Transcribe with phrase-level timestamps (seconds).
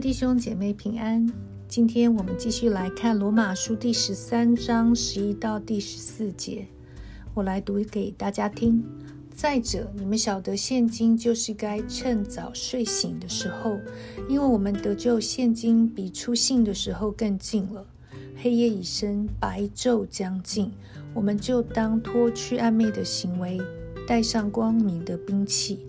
[0.00, 1.26] 弟兄姐妹平安。
[1.66, 6.68] 今天我们继续来看罗马书第十三章十一到第十四节，
[7.34, 8.84] 我来读给大家听。
[9.34, 13.76] 再者，你们晓得，现今就是该趁早睡醒的时候，
[14.28, 17.84] 因为我们得救，现今比出信的时候更近了。
[18.36, 20.70] 黑夜已深，白昼将近，
[21.12, 23.60] 我们就当脱去暧昧的行为，
[24.06, 25.80] 带上光明的兵器，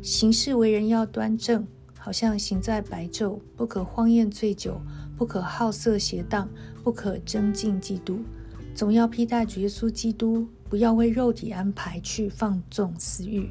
[0.00, 1.66] 行事为人要端正。
[2.06, 4.80] 好像行在白昼，不可荒宴醉酒，
[5.18, 6.48] 不可好色邪荡，
[6.84, 8.18] 不可争竞嫉妒，
[8.76, 13.50] 总要披戴主耶稣基督，不要为肉体安排去放纵私欲。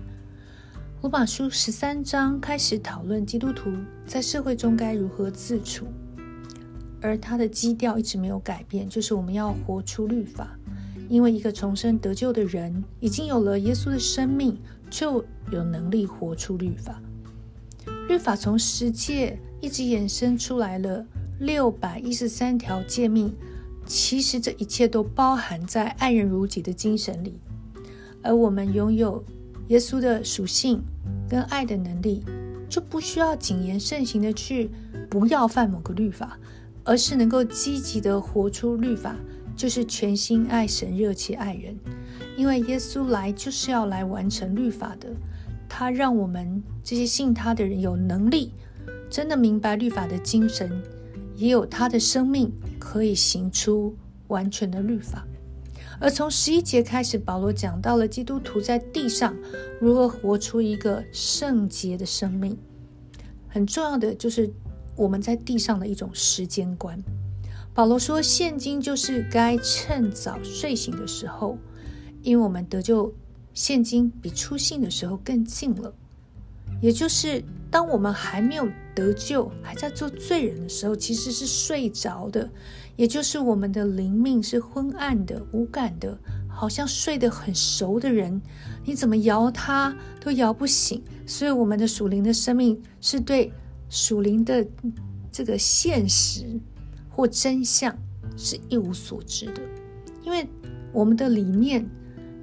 [1.01, 3.73] 罗马书十三章开始讨论基督徒
[4.07, 5.87] 在社会中该如何自处，
[7.01, 10.57] 而他的基调一直没有改变，就是我们要活出律法，
[11.09, 14.57] 因为一个重生得救的人已经有了耶稣的生命，
[14.89, 17.01] 就有能力活出律法。
[18.07, 21.05] 律法从十诫一直衍生出来了
[21.39, 23.33] 六百一十三条诫命，
[23.85, 27.39] 其实这一切都包含在爱人如己的精神里。
[28.21, 29.23] 而我们拥有
[29.67, 30.81] 耶稣的属性
[31.27, 32.23] 跟爱的能力，
[32.69, 34.69] 就不需要谨言慎行的去
[35.09, 36.37] 不要犯某个律法，
[36.83, 39.15] 而是能够积极的活出律法，
[39.55, 41.75] 就是全心爱神、热切爱人。
[42.37, 45.09] 因为耶稣来就是要来完成律法的。
[45.77, 48.53] 他让我们这些信他的人有能力，
[49.09, 50.71] 真的明白律法的精神，
[51.35, 53.93] 也有他的生命可以行出
[54.29, 55.27] 完全的律法。
[55.99, 59.35] 而从十一节开始，保罗讲到了基督徒在地上
[59.81, 62.57] 如何活出一个圣洁的生命。
[63.49, 64.49] 很重要的就是
[64.95, 66.97] 我们在地上的一种时间观。
[67.73, 71.57] 保罗说，现今就是该趁早睡醒的时候，
[72.21, 73.13] 因为我们得救。
[73.55, 75.91] 现今比出信的时候更近了，
[76.81, 82.49] 也就是当我们还没有得救，还在做罪人的时候，其实是睡着的，
[82.97, 86.17] 也就是我们的灵命是昏暗的、无感的，
[86.49, 88.41] 好像睡得很熟的人，
[88.83, 91.01] 你怎么摇他都摇不醒。
[91.25, 93.49] 所以我们的属灵的生命是对
[93.89, 94.67] 属灵的
[95.31, 96.59] 这个现实
[97.09, 97.97] 或真相
[98.35, 99.61] 是一无所知的，
[100.23, 100.45] 因为
[100.91, 101.89] 我们的里面。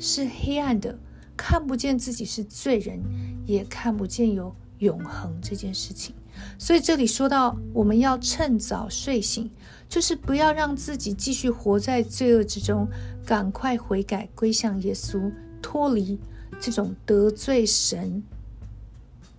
[0.04, 0.98] 是黑暗的，
[1.36, 3.00] 看不见自己是罪人，
[3.46, 6.14] 也看不见有永恒这件事情。
[6.58, 9.50] 所以这里说到，我们要趁早睡醒，
[9.88, 12.88] 就是不要让自己继续活在罪恶之中，
[13.24, 16.18] 赶快悔改归向耶稣，脱离
[16.58, 18.22] 这种得罪神、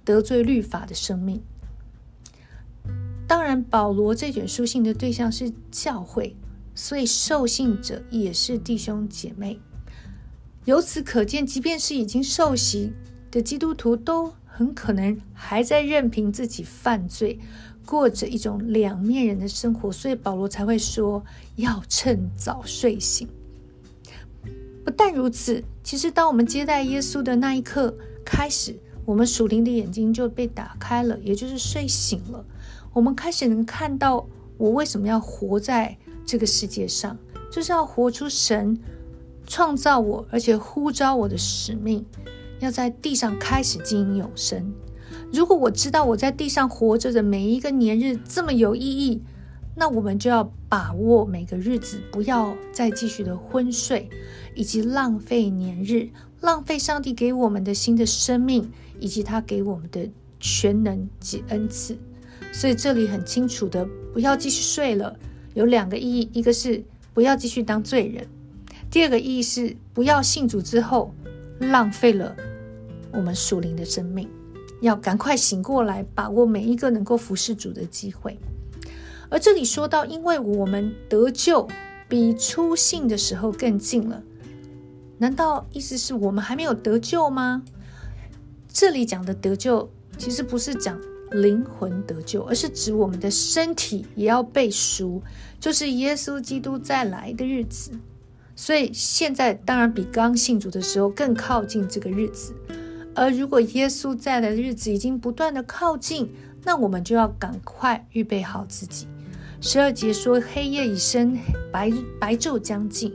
[0.05, 1.41] 得罪律法的生命。
[3.27, 6.35] 当然，保罗这卷书信的对象是教会，
[6.75, 9.59] 所以受信者也是弟兄姐妹。
[10.65, 12.93] 由此可见，即便是已经受洗
[13.29, 17.37] 的基督徒，都很可能还在任凭自己犯罪，
[17.85, 19.91] 过着一种两面人的生活。
[19.91, 21.21] 所以保罗才会说
[21.57, 23.27] 要趁早睡醒。
[24.85, 28.73] 不但如此，其实当我们接待耶稣的那一刻开始，
[29.03, 32.45] 我们属灵的眼睛就被打开了，也就是睡醒了。
[32.93, 34.25] 我们开始能看到，
[34.57, 37.17] 我为什么要活在这个世界上，
[37.51, 38.79] 就是要活出神。
[39.45, 42.05] 创造我，而且呼召我的使命，
[42.59, 44.73] 要在地上开始经营永生。
[45.31, 49.21] 如果我知道我在地上活着的每一个年日这么有意义，
[49.75, 54.09] 那我们就要把握每个日子，不要再继续的昏睡，
[54.55, 56.09] 以及浪费年日，
[56.41, 60.07] 浪费上帝给我们的新的生命，以及他给我们的
[60.39, 61.97] 全能及恩赐。
[62.51, 65.17] 所以这里很清楚的，不要继续睡了。
[65.55, 66.83] 有两个意义，一个是
[67.13, 68.27] 不要继续当罪人。
[68.93, 71.15] 第二个意义是，不要信主之后
[71.57, 72.35] 浪费了
[73.11, 74.29] 我们属灵的生命，
[74.81, 78.37] 要赶快醒过来，把握每一个能够服侍主的机会。
[79.29, 81.67] 而这里说到，因为我们得救
[82.07, 84.21] 比出信的时候更近了，
[85.17, 87.63] 难道意思是我们还没有得救吗？
[88.71, 89.89] 这里讲的得救，
[90.19, 91.01] 其实不是讲
[91.31, 95.23] 灵魂得救，而是指我们的身体也要被赎，
[95.59, 97.89] 就是耶稣基督再来的日子。
[98.55, 102.53] 所以现在当然比刚信主的时候更靠近这个日子，
[103.15, 106.29] 而如果耶稣在的日子已经不断的靠近，
[106.63, 109.07] 那我们就要赶快预备好自己。
[109.59, 111.39] 十二节说黑夜已深，
[111.71, 113.13] 白白昼将近，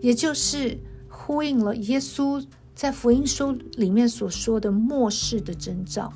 [0.00, 2.44] 也就是呼应了耶稣
[2.74, 6.12] 在福音书里面所说的末世的征兆。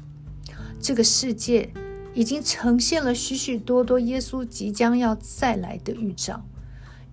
[0.80, 1.70] 这个世界
[2.14, 6.42] 已经呈现了许许多多耶稣即将要再来的预兆。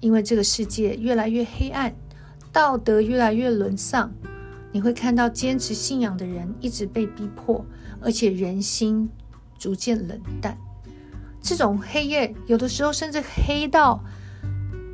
[0.04, 1.96] 因为这个世界越来越黑暗，
[2.52, 4.12] 道德越来越沦丧，
[4.74, 7.66] 你会看到坚持信仰的人一直被逼迫，
[8.02, 9.10] 而且人心
[9.58, 10.58] 逐渐冷淡。
[11.42, 14.04] 这种黑夜有的时候甚至黑到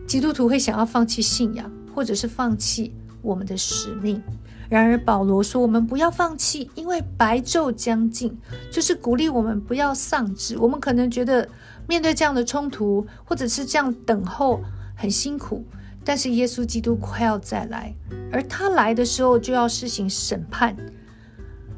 [0.07, 4.21] 基督徒会想要放弃信仰，或者是放弃我们的使命。
[4.69, 8.37] 然而保罗说：“我们不要放弃，因为白昼将近，
[8.71, 10.55] 就是鼓励我们不要丧志。
[10.59, 11.49] 我们可能觉得
[11.87, 14.61] 面对这样的冲突，或者是这样等候
[14.99, 15.63] 很辛苦，
[16.03, 17.95] 但是耶稣基督快要再来，
[18.33, 20.75] 而他来的时候就要施行审判，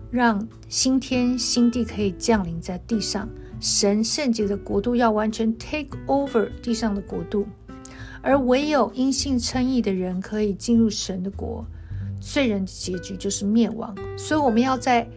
[0.09, 3.29] 让新天新地可以降临在地上，
[3.59, 7.45] 神圣洁的国度要完全 take over 地上的国度，
[8.23, 11.63] 而唯有因信称义的人可以进入神的国。”
[12.19, 15.07] 罪人的结局就是灭亡，所以我们要在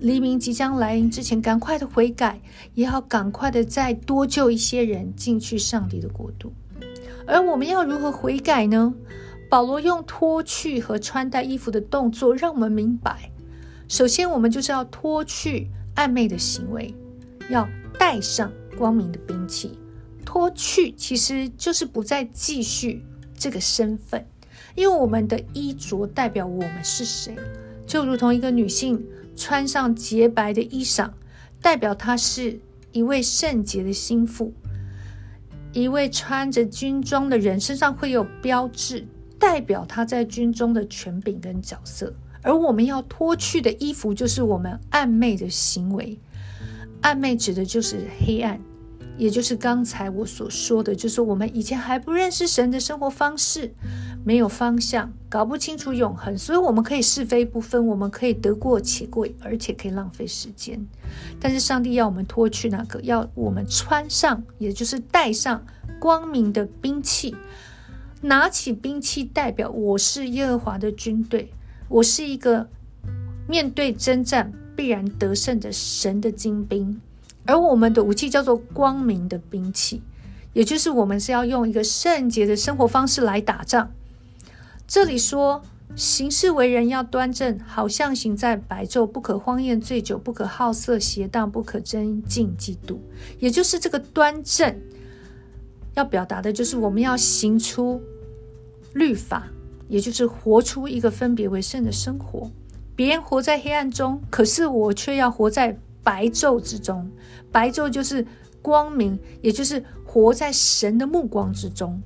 [0.00, 2.40] 黎明即将来临之前，赶快的悔改，
[2.74, 6.52] 也要赶快的再多救一些人进去上帝的国度。
[7.26, 8.94] 而我们要如何悔改呢？
[9.50, 13.30] 保罗用脱去和穿戴衣服的动作，让我们明白：
[13.86, 16.94] 首先，我们就是要脱去暧昧的行为，
[17.50, 19.78] 要带上光明的兵器。
[20.24, 23.04] 脱去其实就是不再继续
[23.36, 24.26] 这个身份。
[24.74, 27.36] 因为我们的衣着代表我们是谁，
[27.86, 29.04] 就如同一个女性
[29.36, 31.10] 穿上洁白的衣裳，
[31.60, 32.58] 代表她是
[32.92, 34.50] 一位圣洁的心腹；
[35.72, 39.06] 一位穿着军装的人身上会有标志，
[39.38, 42.12] 代表他在军中的权柄跟角色。
[42.42, 46.18] 而我们要脱去的衣服，就是我们暧昧的行为。
[47.00, 48.60] 暧昧指的就是黑暗。
[49.18, 53.72] 也就是刚才我所说的，就是我们以前还不认识神的生活方式，
[54.24, 60.80] 没有方向，搞不清楚永恒，所以我们可以是非不分，我们可以得过且过，而且可以浪费时间。
[61.40, 65.64] 但是上帝要我们脱去那个，要我们穿上，也就是带上
[65.98, 67.34] 光明的兵器，
[68.20, 71.52] 拿起兵器，代表我是耶和华的军队，
[71.88, 72.68] 我是一个
[73.48, 77.00] 面对征战必然得胜的神的精兵。
[77.44, 80.00] 而我们的武器叫做光明的兵器，
[80.52, 83.90] 也就是我们是要用一个圣洁的生活方式来打仗。
[84.92, 85.62] 这里说
[85.96, 92.98] 行事为人要端正，好像行在白昼，不可荒宴醉酒，不可好色邪荡，不可争竞嫉妒。
[93.38, 94.78] 也就是这个端正，
[95.94, 98.02] 要表达的就是我们要行出
[98.92, 99.48] 律法，
[99.88, 102.50] 也就是活出一个分别为圣的生活。
[102.94, 105.74] 别人活在黑暗中，可是我却要活在。
[106.04, 107.10] 白昼之中，
[107.50, 108.26] 白昼就是
[108.60, 111.98] 光明，也就是活在神的目光之中。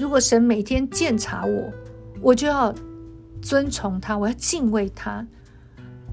[0.00, 1.72] 如果神每天鉴察我，
[2.20, 2.74] 我就要
[3.40, 5.26] 尊崇他，我要敬畏他。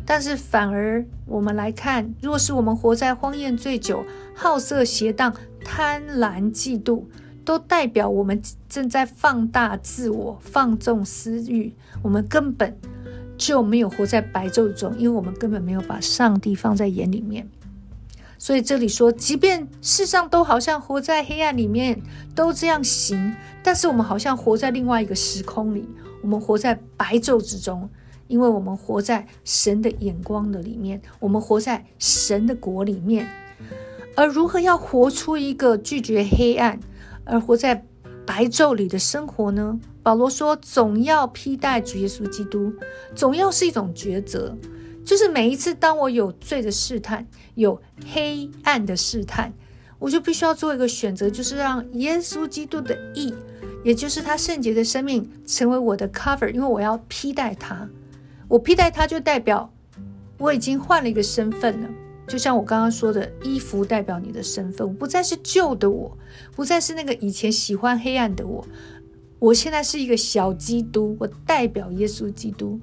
[0.06, 4.04] 但是反而我们来看，若是我们活在荒宴醉酒、
[4.36, 5.34] 好色邪荡、
[5.64, 7.04] 贪婪嫉妒，
[7.46, 12.76] 都代表我们正在放大自我、放纵私欲，我们根本。
[13.36, 17.46] 就没有活在白昼中，因为我们根本没有把上帝放在眼里面。
[18.44, 22.02] 所以这里说，即便世上都好像活在黑暗里面，
[22.36, 25.88] 都这样行，但是我们好像活在另外一个时空里。
[26.22, 27.90] 我们活在白昼之中，
[28.28, 33.26] 因为我们活在神的眼光的里面，我们活在神的国里面。
[34.18, 36.78] 而如何要活出一个拒绝黑暗，
[37.24, 37.86] 而活在
[38.26, 39.80] 白昼里的生活呢？
[40.04, 42.74] 保罗说：“总要披戴主耶稣基督，
[43.16, 44.58] 总要是一种抉择，
[45.06, 47.82] 就是每一次当我有罪的试探，有
[48.14, 49.54] 黑暗的试探，
[50.00, 53.34] 我就必须要做一个选择，就是让耶稣基督的义，
[53.84, 57.90] 也就是他圣洁的生命，成为我的 cover，因为我要披戴他。
[58.48, 59.74] 我披戴他，就代表
[60.38, 61.90] 我已经换了一个身份了。
[62.28, 66.18] 就像我刚刚说的，衣服代表你的身份，我不再是旧的我，
[66.56, 68.66] 不再是那个以前喜欢黑暗的我。”
[69.40, 72.80] 我现在是一个小基督，我代表耶稣基督，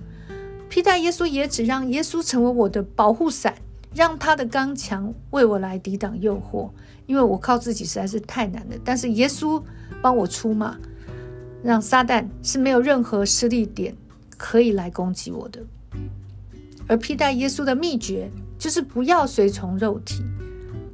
[0.70, 3.56] 披戴耶稣也只让耶稣成为我的保护伞，
[3.92, 6.70] 让他的刚强为我来抵挡诱惑，
[7.06, 8.76] 因为我靠自己实在是太难了。
[8.84, 9.60] 但是耶稣
[10.00, 10.78] 帮我出马，
[11.64, 13.96] 让撒旦是没有任何失力点
[14.38, 15.60] 可以来攻击我的。
[16.86, 20.22] 而披戴耶稣的秘诀就是不要随从肉体，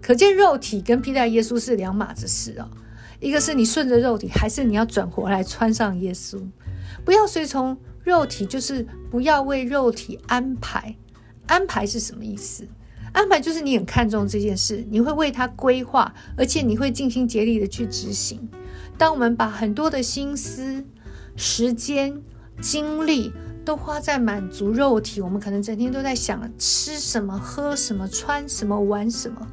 [0.01, 2.67] 可见肉体跟披戴耶稣是两码子事啊。
[3.21, 6.41] 一个是你顺着肉体，还是你要转回来穿上耶稣？
[7.05, 10.95] 不要随从肉体，就是不要为肉体安排。
[11.49, 12.65] 安排是什么意思？
[13.13, 18.49] 安排就是你很看重这件事，你会为他规划，而且你会尽心竭力的去执行。
[18.97, 20.85] 当我们把很多的心思、
[21.35, 22.23] 时间、
[22.61, 23.33] 精力
[23.65, 29.49] 都花在满足肉体，我们可能整天都在想吃什么、喝什么、穿什么、玩什么，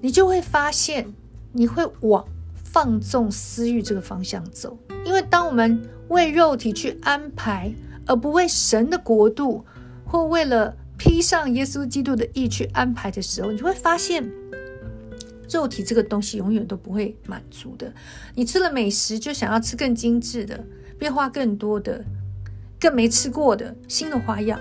[0.00, 1.14] 你就会发现
[1.52, 2.26] 你会往。
[2.74, 7.72] 放纵私欲这个方向走，因为当我们为肉体去安排，
[8.04, 9.64] 而不为神的国度，
[10.04, 14.28] 或为了披上耶稣基督的义去安排的时候，你就会发现
[15.48, 17.94] 肉体这个东西永远都不会满足的。
[18.34, 20.58] 你吃了美食，就想要吃更精致的、
[20.98, 22.04] 变化更多的、
[22.80, 24.58] 更没吃过的新的花样，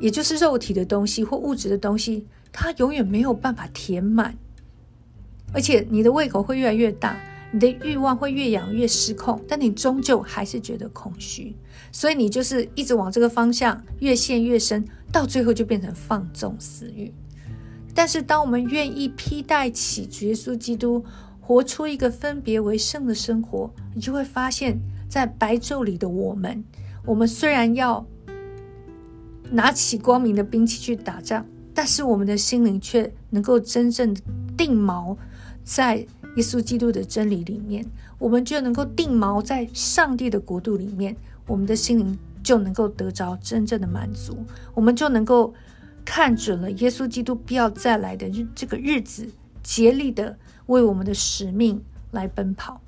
[0.00, 4.38] 也就是肉体的东西或物质的东西，它永远没有办法填满，
[5.56, 7.18] 而且你的胃口会越来越大。
[7.52, 11.54] 你的欲望会越养越失控，但你终究还是觉得空虚，
[11.92, 17.10] 所以你就是一直往这个方向越陷越深，到最后就变成放纵私欲。
[17.94, 21.02] 但是，当我们愿意披戴起主耶稣基督，
[21.40, 26.62] 活出一个分别为圣的生活，你就会发现，在白昼里的我们，
[27.06, 28.04] 我们虽然要
[29.50, 34.14] 拿起光明的兵器去打仗，但是我们的心灵却能够真正
[34.58, 35.16] 定锚
[35.66, 36.06] 在。
[36.36, 37.82] 耶稣基督的真理里面，
[38.18, 44.36] 我们就能够定锚在上帝的国度里面，我们的心灵就能够得着真正的满足，
[44.74, 45.54] 我们就能够
[46.04, 49.26] 看准了耶稣基督必要再来的日这个日子，
[49.62, 52.78] 竭力的为我们的使命来奔跑，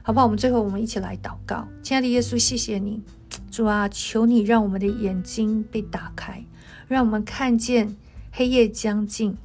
[0.00, 0.24] 好不好？
[0.24, 3.02] 我们最后我们一起来祷告，亲爱的耶稣，谢谢你，
[3.50, 6.42] 主啊，求你让我们的眼睛被打开，
[6.88, 7.94] 让我们看见
[8.32, 9.36] 黑夜将近，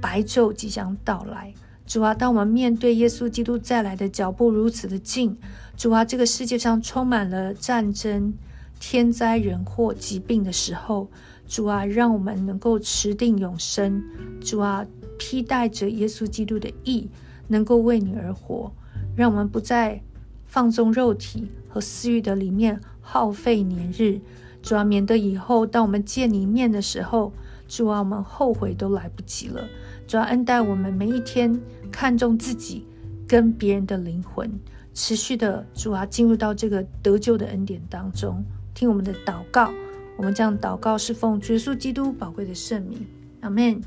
[0.00, 1.52] 白昼即将到来。
[1.86, 5.36] 主啊，当我们面对耶稣基督再来的脚步如此的近，
[5.76, 8.32] 主啊，这个世界上充满了战争、
[8.80, 11.08] 天灾人祸、疾病的时候，
[11.46, 14.02] 主啊，让我们能够持定永生。
[14.40, 14.86] 主啊，
[15.18, 17.08] 披戴着耶稣基督的义，
[17.48, 18.72] 能够为你而活，
[19.14, 20.00] 让我们不再
[20.46, 24.20] 放纵肉体和私欲的里面耗费年日。
[24.62, 27.34] 主啊，免得以后当我们见你面的时候，
[27.66, 29.66] 主啊，我们后悔都来不及了。
[30.06, 32.86] 主要恩待我们每一天，看重自己
[33.26, 34.50] 跟别人的灵魂，
[34.92, 38.44] 持续的主啊进入到这个得救的恩典当中，
[38.74, 39.72] 听我们的祷告。
[40.16, 43.06] 我们这样祷告是奉耶稣基督宝贵的圣名，
[43.40, 43.80] 阿门。